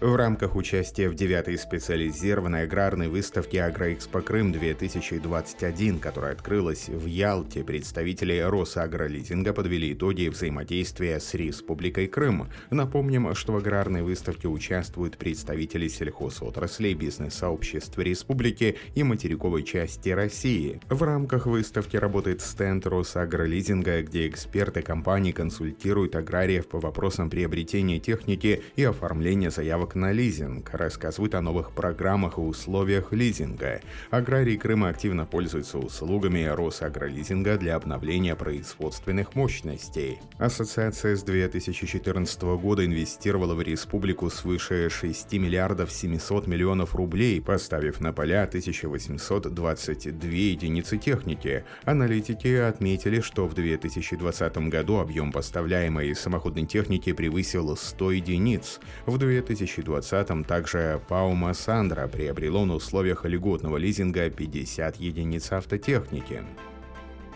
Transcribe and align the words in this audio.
В 0.00 0.16
рамках 0.16 0.56
участия 0.56 1.10
в 1.10 1.14
девятой 1.14 1.58
специализированной 1.58 2.62
аграрной 2.62 3.08
выставке 3.08 3.62
«Агроэкспо 3.62 4.22
Крым-2021», 4.22 5.98
которая 5.98 6.32
открылась 6.32 6.88
в 6.88 7.04
Ялте, 7.04 7.62
представители 7.62 8.38
Росагролизинга 8.38 9.52
подвели 9.52 9.92
итоги 9.92 10.28
взаимодействия 10.28 11.20
с 11.20 11.34
Республикой 11.34 12.06
Крым. 12.06 12.48
Напомним, 12.70 13.34
что 13.34 13.52
в 13.52 13.56
аграрной 13.58 14.00
выставке 14.00 14.48
участвуют 14.48 15.18
представители 15.18 15.86
сельхозотраслей, 15.86 16.94
бизнес-сообществ 16.94 17.98
республики 17.98 18.78
и 18.94 19.02
материковой 19.02 19.64
части 19.64 20.08
России. 20.08 20.80
В 20.88 21.02
рамках 21.02 21.44
выставки 21.44 21.98
работает 21.98 22.40
стенд 22.40 22.86
Росагролизинга, 22.86 24.00
где 24.00 24.26
эксперты 24.28 24.80
компании 24.80 25.32
консультируют 25.32 26.16
аграриев 26.16 26.68
по 26.68 26.80
вопросам 26.80 27.28
приобретения 27.28 27.98
техники 28.00 28.62
и 28.76 28.84
оформления 28.84 29.50
заявок 29.50 29.89
заявок 29.90 29.94
на 29.94 30.12
лизинг, 30.12 30.70
рассказывают 30.72 31.34
о 31.34 31.40
новых 31.40 31.72
программах 31.72 32.38
и 32.38 32.40
условиях 32.40 33.12
лизинга. 33.12 33.80
Аграрии 34.10 34.56
Крыма 34.56 34.88
активно 34.88 35.26
пользуются 35.26 35.78
услугами 35.78 36.44
Росагролизинга 36.44 37.56
для 37.56 37.76
обновления 37.76 38.34
производственных 38.34 39.34
мощностей. 39.34 40.18
Ассоциация 40.38 41.16
с 41.16 41.22
2014 41.22 42.42
года 42.42 42.84
инвестировала 42.84 43.54
в 43.54 43.62
республику 43.62 44.30
свыше 44.30 44.88
6 44.90 45.32
миллиардов 45.34 45.90
700 45.90 46.46
миллионов 46.46 46.94
рублей, 46.94 47.40
поставив 47.40 48.00
на 48.00 48.12
поля 48.12 48.44
1822 48.44 50.30
единицы 50.30 50.98
техники. 50.98 51.64
Аналитики 51.84 52.68
отметили, 52.68 53.20
что 53.20 53.46
в 53.46 53.54
2020 53.54 54.56
году 54.68 54.98
объем 54.98 55.32
поставляемой 55.32 56.14
самоходной 56.14 56.66
техники 56.66 57.12
превысил 57.12 57.76
100 57.76 58.10
единиц. 58.12 58.80
В 59.06 59.18
2000 59.18 59.79
2020-м 59.80 60.44
также 60.44 61.00
Паума 61.08 61.54
Сандра 61.54 62.06
приобрело 62.08 62.64
на 62.64 62.74
условиях 62.74 63.24
льготного 63.24 63.76
лизинга 63.76 64.30
50 64.30 64.96
единиц 64.96 65.52
автотехники. 65.52 66.42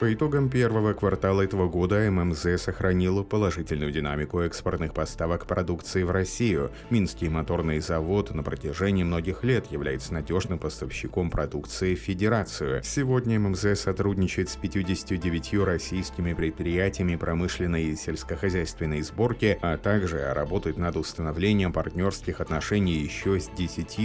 По 0.00 0.12
итогам 0.12 0.48
первого 0.50 0.92
квартала 0.92 1.42
этого 1.42 1.68
года 1.68 2.10
ММЗ 2.10 2.60
сохранил 2.60 3.22
положительную 3.22 3.92
динамику 3.92 4.40
экспортных 4.40 4.92
поставок 4.92 5.46
продукции 5.46 6.02
в 6.02 6.10
Россию. 6.10 6.72
Минский 6.90 7.28
моторный 7.28 7.78
завод 7.78 8.34
на 8.34 8.42
протяжении 8.42 9.04
многих 9.04 9.44
лет 9.44 9.70
является 9.70 10.12
надежным 10.12 10.58
поставщиком 10.58 11.30
продукции 11.30 11.94
в 11.94 12.00
Федерацию. 12.00 12.82
Сегодня 12.82 13.38
ММЗ 13.38 13.78
сотрудничает 13.78 14.48
с 14.48 14.56
59 14.56 15.54
российскими 15.64 16.34
предприятиями 16.34 17.14
промышленной 17.14 17.84
и 17.84 17.94
сельскохозяйственной 17.96 19.00
сборки, 19.02 19.58
а 19.62 19.78
также 19.78 20.34
работает 20.34 20.76
над 20.76 20.96
установлением 20.96 21.72
партнерских 21.72 22.40
отношений 22.40 22.94
еще 22.94 23.38
с 23.38 23.48
10. 23.48 24.00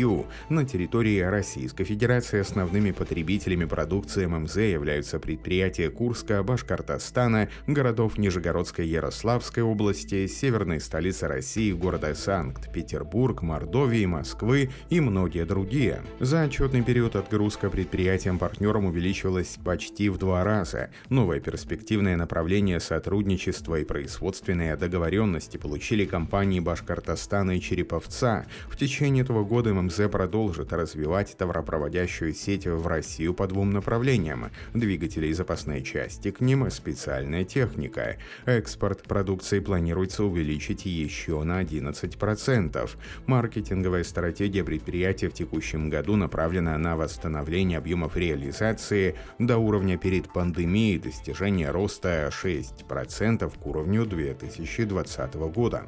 На 0.50 0.66
территории 0.66 1.22
Российской 1.22 1.84
Федерации 1.84 2.42
основными 2.42 2.92
потребителями 2.92 3.66
продукции 3.66 4.28
ММЗ 4.28 4.58
являются 4.58 5.17
предприятия 5.17 5.78
развития 5.80 5.89
Курска, 5.89 6.44
Башкортостана, 6.44 7.49
городов 7.67 8.17
Нижегородской 8.17 8.85
и 8.85 8.89
Ярославской 8.89 9.63
области, 9.63 10.27
северной 10.27 10.81
столицы 10.81 11.27
России, 11.27 11.71
города 11.71 12.13
Санкт-Петербург, 12.16 13.41
Мордовии, 13.41 14.05
Москвы 14.05 14.69
и 14.89 14.99
многие 14.99 15.45
другие. 15.45 16.02
За 16.19 16.44
отчетный 16.44 16.83
период 16.83 17.16
отгрузка 17.16 17.69
предприятиям-партнерам 17.69 18.86
увеличилась 18.86 19.58
почти 19.63 20.09
в 20.09 20.17
два 20.17 20.44
раза. 20.44 20.89
Новое 21.09 21.39
перспективное 21.39 22.17
направление 22.17 22.80
сотрудничества 22.80 23.80
и 23.80 23.86
производственные 23.86 24.75
договоренности 24.75 25.58
получили 25.58 26.05
компании 26.05 26.59
Башкортостана 26.59 27.55
и 27.58 27.61
Череповца. 27.61 28.45
В 28.67 28.75
течение 28.75 29.23
этого 29.23 29.45
года 29.45 29.73
ММЗ 29.73 30.09
продолжит 30.11 30.73
развивать 30.73 31.36
товаропроводящую 31.37 32.33
сеть 32.33 32.67
в 32.67 32.87
Россию 32.87 33.33
по 33.33 33.48
двум 33.48 33.71
направлениям– 33.71 34.49
двигателей 34.73 35.33
запасных 35.33 35.68
запасные 35.68 35.68
части, 35.81 36.31
к 36.31 36.41
ним 36.41 36.69
специальная 36.71 37.43
техника. 37.43 38.17
Экспорт 38.45 39.03
продукции 39.03 39.59
планируется 39.59 40.23
увеличить 40.23 40.85
еще 40.85 41.43
на 41.43 41.61
11%. 41.61 42.89
Маркетинговая 43.27 44.03
стратегия 44.03 44.63
предприятия 44.63 45.30
в 45.30 45.33
текущем 45.33 45.89
году 45.89 46.15
направлена 46.15 46.77
на 46.77 46.97
восстановление 46.97 47.77
объемов 47.77 48.17
реализации 48.17 49.15
до 49.37 49.57
уровня 49.57 49.97
перед 49.97 50.33
пандемией 50.33 50.99
достижения 50.99 51.71
роста 51.71 52.30
6% 52.31 53.51
к 53.57 53.65
уровню 53.65 54.05
2020 54.05 55.36
года. 55.53 55.83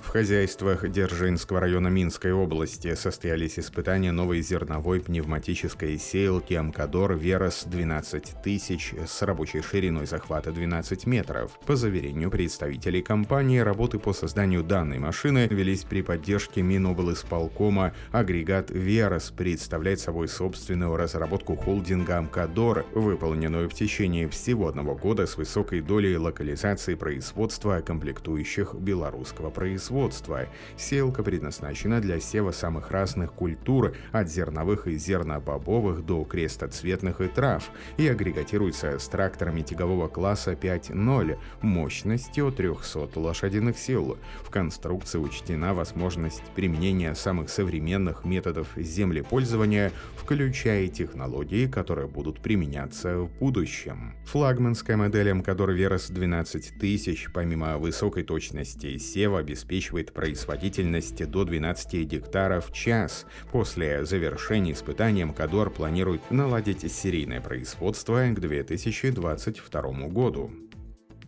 В 0.00 0.10
хозяйствах 0.10 0.88
Дзержинского 0.88 1.60
района 1.60 1.88
Минской 1.88 2.32
области 2.32 2.94
состоялись 2.94 3.58
испытания 3.58 4.10
новой 4.10 4.40
зерновой 4.40 5.00
пневматической 5.00 5.98
сеялки 5.98 6.54
Амкадор 6.54 7.14
Верос 7.14 7.64
12 7.66 8.42
тысяч 8.42 8.94
с 9.06 9.20
рабочей 9.22 9.60
шириной 9.60 10.06
захвата 10.06 10.50
12 10.50 11.04
метров. 11.06 11.58
По 11.66 11.76
заверению 11.76 12.30
представителей 12.30 13.02
компании, 13.02 13.58
работы 13.58 13.98
по 13.98 14.14
созданию 14.14 14.62
данной 14.62 14.98
машины 14.98 15.46
велись 15.50 15.84
при 15.84 16.00
поддержке 16.00 16.62
Миноблисполкома. 16.62 17.92
Агрегат 18.10 18.70
Верос 18.70 19.30
представляет 19.30 20.00
собой 20.00 20.28
собственную 20.28 20.96
разработку 20.96 21.54
холдинга 21.54 22.16
Амкадор, 22.18 22.86
выполненную 22.94 23.68
в 23.68 23.74
течение 23.74 24.28
всего 24.28 24.68
одного 24.68 24.94
года 24.94 25.26
с 25.26 25.36
высокой 25.36 25.82
долей 25.82 26.16
локализации 26.16 26.94
производства 26.94 27.82
комплектующих 27.82 28.74
белорусского 28.74 29.50
производства 29.50 29.87
производства. 29.88 30.46
Сеялка 30.76 31.22
предназначена 31.22 32.00
для 32.00 32.20
сева 32.20 32.52
самых 32.52 32.90
разных 32.90 33.32
культур, 33.32 33.94
от 34.12 34.28
зерновых 34.28 34.86
и 34.86 34.96
зернобобовых 34.96 36.04
до 36.04 36.24
крестоцветных 36.24 37.20
и 37.20 37.28
трав, 37.28 37.70
и 37.96 38.06
агрегатируется 38.06 38.98
с 38.98 39.08
тракторами 39.08 39.62
тягового 39.62 40.08
класса 40.08 40.52
5.0 40.52 41.38
мощностью 41.62 42.52
300 42.52 43.18
лошадиных 43.18 43.78
сил. 43.78 44.18
В 44.44 44.50
конструкции 44.50 45.18
учтена 45.18 45.74
возможность 45.74 46.42
применения 46.54 47.14
самых 47.14 47.48
современных 47.48 48.24
методов 48.24 48.68
землепользования, 48.76 49.92
включая 50.16 50.88
технологии, 50.88 51.66
которые 51.66 52.08
будут 52.08 52.40
применяться 52.40 53.18
в 53.20 53.30
будущем. 53.38 54.14
Флагманская 54.26 54.96
модель 54.96 55.32
МКДОР 55.32 55.70
Верос 55.70 56.08
12000, 56.10 57.30
помимо 57.32 57.78
высокой 57.78 58.22
точности 58.22 58.98
сева, 58.98 59.38
обеспечивает 59.38 59.77
увеличивает 59.78 60.12
производительность 60.12 61.24
до 61.30 61.44
12 61.44 61.94
гектаров 62.04 62.70
в 62.70 62.72
час. 62.72 63.26
После 63.52 64.04
завершения 64.04 64.72
испытаний 64.72 65.24
МКДОР 65.24 65.70
планирует 65.70 66.30
наладить 66.30 66.90
серийное 66.92 67.40
производство 67.40 68.26
к 68.28 68.40
2022 68.40 70.08
году. 70.08 70.50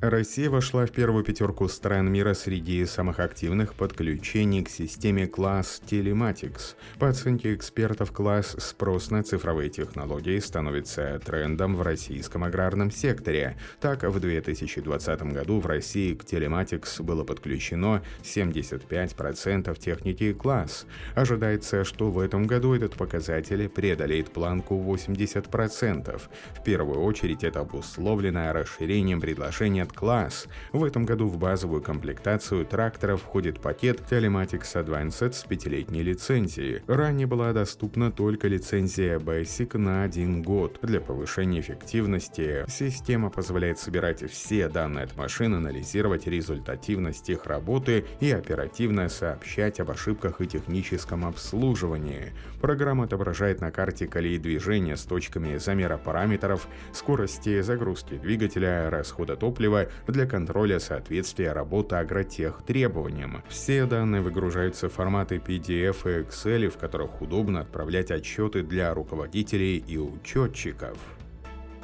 Россия 0.02 0.48
вошла 0.48 0.86
в 0.86 0.92
первую 0.92 1.24
пятерку 1.24 1.68
стран 1.68 2.10
мира 2.10 2.32
среди 2.32 2.86
самых 2.86 3.20
активных 3.20 3.74
подключений 3.74 4.64
к 4.64 4.70
системе 4.70 5.26
класс 5.26 5.82
Telematics. 5.86 6.74
По 6.98 7.10
оценке 7.10 7.54
экспертов, 7.54 8.10
класс 8.10 8.56
спрос 8.58 9.10
на 9.10 9.22
цифровые 9.22 9.68
технологии 9.68 10.38
становится 10.38 11.20
трендом 11.22 11.76
в 11.76 11.82
российском 11.82 12.44
аграрном 12.44 12.90
секторе. 12.90 13.58
Так, 13.78 14.04
в 14.04 14.18
2020 14.18 15.22
году 15.34 15.60
в 15.60 15.66
России 15.66 16.14
к 16.14 16.24
Telematics 16.24 17.02
было 17.02 17.22
подключено 17.22 18.02
75% 18.22 19.78
техники 19.78 20.32
класс. 20.32 20.86
Ожидается, 21.14 21.84
что 21.84 22.10
в 22.10 22.20
этом 22.20 22.46
году 22.46 22.72
этот 22.72 22.94
показатель 22.94 23.68
преодолеет 23.68 24.32
планку 24.32 24.76
80%. 24.76 26.22
В 26.54 26.64
первую 26.64 27.02
очередь 27.02 27.44
это 27.44 27.60
обусловлено 27.60 28.50
расширением 28.54 29.20
предложения 29.20 29.89
класс. 29.92 30.46
В 30.72 30.84
этом 30.84 31.04
году 31.04 31.26
в 31.26 31.38
базовую 31.38 31.82
комплектацию 31.82 32.64
трактора 32.64 33.16
входит 33.16 33.60
пакет 33.60 34.00
Telematics 34.10 34.74
Advanced 34.74 35.32
с 35.32 35.44
пятилетней 35.44 36.02
лицензией. 36.02 36.82
Ранее 36.86 37.26
была 37.26 37.52
доступна 37.52 38.10
только 38.10 38.48
лицензия 38.48 39.18
Basic 39.18 39.76
на 39.78 40.02
один 40.02 40.42
год. 40.42 40.78
Для 40.82 41.00
повышения 41.00 41.60
эффективности 41.60 42.64
система 42.68 43.30
позволяет 43.30 43.78
собирать 43.78 44.30
все 44.30 44.68
данные 44.68 45.04
от 45.04 45.16
машин, 45.16 45.54
анализировать 45.54 46.26
результативность 46.26 47.28
их 47.30 47.46
работы 47.46 48.04
и 48.20 48.30
оперативно 48.30 49.08
сообщать 49.08 49.80
об 49.80 49.90
ошибках 49.90 50.40
и 50.40 50.46
техническом 50.46 51.24
обслуживании. 51.24 52.32
Программа 52.60 53.04
отображает 53.04 53.60
на 53.60 53.70
карте 53.70 54.06
колеи 54.06 54.38
движения 54.38 54.96
с 54.96 55.02
точками 55.02 55.56
замера 55.56 55.96
параметров, 55.96 56.68
скорости 56.92 57.60
загрузки 57.60 58.14
двигателя, 58.14 58.90
расхода 58.90 59.36
топлива 59.36 59.79
для 60.06 60.26
контроля 60.26 60.78
соответствия 60.78 61.52
работы 61.52 61.96
агротех 61.96 62.62
требованиям. 62.66 63.42
Все 63.48 63.86
данные 63.86 64.22
выгружаются 64.22 64.88
в 64.88 64.92
форматы 64.92 65.36
PDF 65.36 65.96
и 66.04 66.22
Excel, 66.22 66.68
в 66.68 66.76
которых 66.76 67.22
удобно 67.22 67.60
отправлять 67.60 68.10
отчеты 68.10 68.62
для 68.62 68.92
руководителей 68.94 69.78
и 69.78 69.96
учетчиков. 69.98 70.96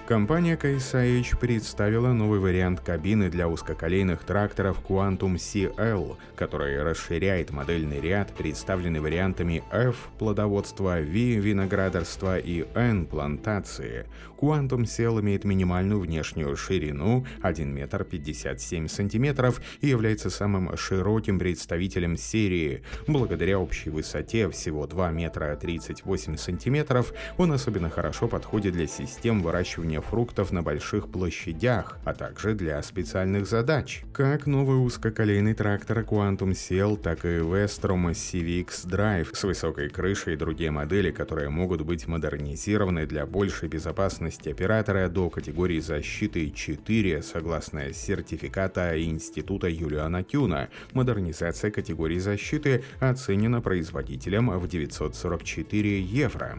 Компания 0.06 0.55
Case 0.56 1.37
представила 1.37 2.12
новый 2.12 2.38
вариант 2.38 2.79
кабины 2.79 3.29
для 3.29 3.49
узкоколейных 3.49 4.23
тракторов 4.23 4.81
Quantum 4.88 5.35
CL, 5.35 6.17
который 6.37 6.81
расширяет 6.81 7.50
модельный 7.50 8.00
ряд, 8.00 8.32
представленный 8.32 9.00
вариантами 9.00 9.64
F– 9.73 9.97
плодоводство, 10.20 11.00
V– 11.00 11.03
виноградарство 11.41 12.38
и 12.38 12.67
N– 12.76 13.06
плантации. 13.11 14.06
Quantum 14.38 14.85
CL 14.85 15.23
имеет 15.23 15.43
минимальную 15.44 15.99
внешнюю 15.99 16.56
ширину 16.56 17.26
1 17.43 17.75
метр 17.75 18.05
57 18.05 18.87
сантиметров 18.87 19.61
и 19.81 19.88
является 19.88 20.31
самым 20.31 20.76
широким 20.76 21.41
представителем 21.41 22.17
серии. 22.17 22.85
Благодаря 23.08 23.58
общей 23.58 23.91
высоте 23.91 24.49
всего 24.50 24.87
2 24.87 25.11
метра 25.11 25.56
38 25.56 26.37
сантиметров 26.37 27.12
он 27.38 27.50
особенно 27.50 27.91
хорошо 27.91 28.29
подходит 28.29 28.75
для 28.75 28.87
систем 28.87 29.43
выращивания 29.43 29.95
выращивания 29.96 30.00
фруктов 30.00 30.52
на 30.52 30.62
больших 30.62 31.08
площадях, 31.08 31.98
а 32.04 32.14
также 32.14 32.54
для 32.54 32.82
специальных 32.82 33.46
задач. 33.46 34.02
Как 34.12 34.46
новый 34.46 34.84
узкоколейный 34.84 35.54
трактор 35.54 36.00
Quantum 36.00 36.52
Cell, 36.52 36.96
так 36.96 37.25
и 37.25 37.38
Vestrom 37.38 38.10
CVX 38.10 38.87
Drive 38.87 39.34
с 39.34 39.44
высокой 39.44 39.88
крышей 39.88 40.34
и 40.34 40.37
другие 40.37 40.70
модели, 40.70 41.10
которые 41.10 41.48
могут 41.48 41.82
быть 41.82 42.06
модернизированы 42.06 43.06
для 43.06 43.26
большей 43.26 43.69
безопасности 43.69 44.50
оператора 44.50 45.08
до 45.08 45.31
категории 45.31 45.81
защиты 45.81 46.50
4 46.50 47.22
согласно 47.22 47.93
сертификата 47.93 49.02
Института 49.02 49.69
Юлиана 49.69 50.22
Тюна. 50.22 50.69
Модернизация 50.93 51.70
категории 51.70 52.19
защиты 52.19 52.82
оценена 53.00 53.60
производителем 53.60 54.50
в 54.58 54.69
944 54.69 56.00
евро. 56.00 56.58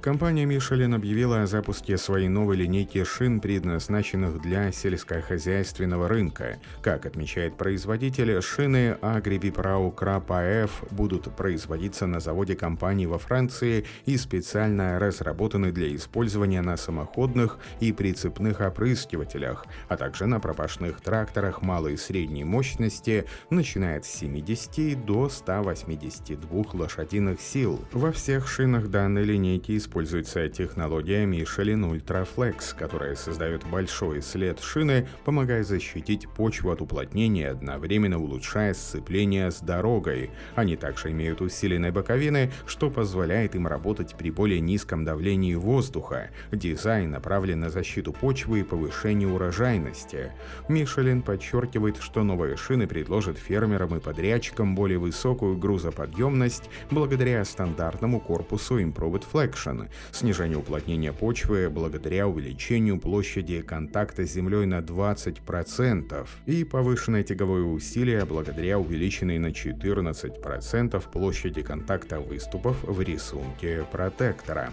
Компания 0.00 0.44
Michelin 0.46 0.94
объявила 0.94 1.42
о 1.42 1.46
запуске 1.46 1.98
своей 1.98 2.28
новой 2.28 2.56
линейки 2.56 3.04
шин, 3.04 3.38
предназначенных 3.38 4.40
для 4.40 4.72
сельскохозяйственного 4.72 6.08
рынка. 6.08 6.58
Как 6.80 7.04
отмечает 7.04 7.58
производитель, 7.58 8.40
шины 8.40 8.96
Agribiprau 9.02 9.94
Crap 9.94 10.28
AF 10.28 10.70
будут 10.90 11.24
производиться 11.36 12.06
на 12.06 12.18
заводе 12.18 12.56
компании 12.56 13.04
во 13.04 13.18
Франции 13.18 13.84
и 14.06 14.16
специально 14.16 14.98
разработаны 14.98 15.70
для 15.70 15.94
использования 15.94 16.62
на 16.62 16.78
самоходных 16.78 17.58
и 17.80 17.92
прицепных 17.92 18.60
опрыскивателях, 18.62 19.66
а 19.90 19.98
также 19.98 20.24
на 20.24 20.40
пропашных 20.40 21.02
тракторах 21.02 21.60
малой 21.60 21.94
и 21.94 21.98
средней 21.98 22.44
мощности, 22.44 23.26
начиная 23.50 23.98
от 23.98 24.06
70 24.06 25.04
до 25.04 25.28
182 25.28 26.64
лошадиных 26.72 27.38
сил. 27.42 27.84
Во 27.92 28.12
всех 28.12 28.48
шинах 28.48 28.88
данной 28.88 29.24
линейки 29.24 29.76
используются 29.76 29.89
используется 29.90 30.48
технология 30.48 31.24
Michelin 31.24 31.90
Ultraflex, 31.90 32.76
которая 32.78 33.16
создает 33.16 33.66
большой 33.66 34.22
след 34.22 34.60
шины, 34.60 35.08
помогая 35.24 35.64
защитить 35.64 36.28
почву 36.28 36.70
от 36.70 36.80
уплотнения, 36.80 37.50
одновременно 37.50 38.16
улучшая 38.20 38.72
сцепление 38.74 39.50
с 39.50 39.58
дорогой. 39.58 40.30
Они 40.54 40.76
также 40.76 41.10
имеют 41.10 41.40
усиленные 41.40 41.90
боковины, 41.90 42.52
что 42.68 42.88
позволяет 42.88 43.56
им 43.56 43.66
работать 43.66 44.14
при 44.16 44.30
более 44.30 44.60
низком 44.60 45.04
давлении 45.04 45.56
воздуха. 45.56 46.30
Дизайн 46.52 47.10
направлен 47.10 47.58
на 47.58 47.68
защиту 47.70 48.12
почвы 48.12 48.60
и 48.60 48.62
повышение 48.62 49.26
урожайности. 49.26 50.30
Michelin 50.68 51.20
подчеркивает, 51.20 51.96
что 51.96 52.22
новые 52.22 52.56
шины 52.56 52.86
предложат 52.86 53.38
фермерам 53.38 53.96
и 53.96 54.00
подрядчикам 54.00 54.76
более 54.76 54.98
высокую 54.98 55.56
грузоподъемность 55.56 56.70
благодаря 56.92 57.44
стандартному 57.44 58.20
корпусу 58.20 58.78
Improved 58.78 59.24
Flexion, 59.32 59.79
района, 59.80 59.88
снижение 60.12 60.58
уплотнения 60.58 61.12
почвы 61.12 61.68
благодаря 61.70 62.26
увеличению 62.26 62.98
площади 62.98 63.62
контакта 63.62 64.26
с 64.26 64.32
землей 64.32 64.66
на 64.66 64.80
20% 64.80 66.28
и 66.46 66.64
повышенное 66.64 67.22
тяговое 67.22 67.62
усилие 67.62 68.24
благодаря 68.24 68.78
увеличенной 68.78 69.38
на 69.38 69.48
14% 69.48 71.02
площади 71.10 71.62
контакта 71.62 72.20
выступов 72.20 72.82
в 72.82 73.00
рисунке 73.00 73.86
протектора. 73.90 74.70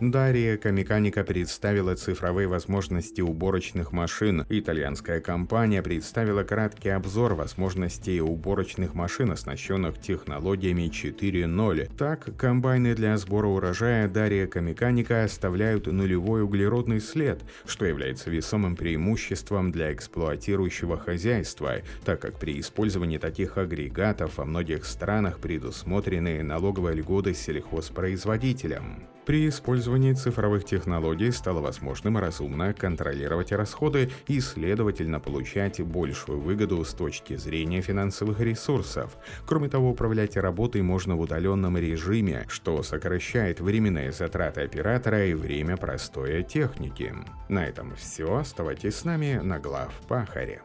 Дария 0.00 0.56
Камиканика 0.56 1.24
представила 1.24 1.94
цифровые 1.94 2.48
возможности 2.48 3.20
уборочных 3.20 3.92
машин. 3.92 4.46
Итальянская 4.48 5.20
компания 5.20 5.82
представила 5.82 6.42
краткий 6.42 6.88
обзор 6.88 7.34
возможностей 7.34 8.22
уборочных 8.22 8.94
машин, 8.94 9.30
оснащенных 9.30 10.00
технологиями 10.00 10.88
4.0. 10.88 11.90
Так, 11.98 12.34
комбайны 12.38 12.94
для 12.94 13.14
сбора 13.18 13.48
урожая 13.48 14.08
Дария 14.08 14.46
Камиканика 14.46 15.24
оставляют 15.24 15.86
нулевой 15.86 16.44
углеродный 16.44 17.00
след, 17.00 17.42
что 17.66 17.84
является 17.84 18.30
весомым 18.30 18.76
преимуществом 18.76 19.70
для 19.70 19.92
эксплуатирующего 19.92 20.96
хозяйства, 20.96 21.74
так 22.06 22.20
как 22.20 22.38
при 22.38 22.58
использовании 22.58 23.18
таких 23.18 23.58
агрегатов 23.58 24.38
во 24.38 24.46
многих 24.46 24.86
странах 24.86 25.40
предусмотрены 25.40 26.42
налоговые 26.42 26.96
льготы 26.96 27.34
сельхозпроизводителям. 27.34 29.06
При 29.30 29.48
использовании 29.48 30.12
цифровых 30.12 30.64
технологий 30.64 31.30
стало 31.30 31.60
возможным 31.60 32.18
разумно 32.18 32.74
контролировать 32.74 33.52
расходы 33.52 34.10
и, 34.26 34.40
следовательно, 34.40 35.20
получать 35.20 35.80
большую 35.80 36.40
выгоду 36.40 36.84
с 36.84 36.92
точки 36.92 37.36
зрения 37.36 37.80
финансовых 37.80 38.40
ресурсов. 38.40 39.16
Кроме 39.46 39.68
того, 39.68 39.90
управлять 39.90 40.36
работой 40.36 40.82
можно 40.82 41.14
в 41.14 41.20
удаленном 41.20 41.78
режиме, 41.78 42.44
что 42.48 42.82
сокращает 42.82 43.60
временные 43.60 44.10
затраты 44.10 44.62
оператора 44.62 45.24
и 45.24 45.34
время 45.34 45.76
простоя 45.76 46.42
техники. 46.42 47.14
На 47.48 47.64
этом 47.64 47.94
все. 47.94 48.34
Оставайтесь 48.34 48.96
с 48.96 49.04
нами 49.04 49.38
на 49.40 49.60
глав 49.60 49.92
Пахаре. 50.08 50.60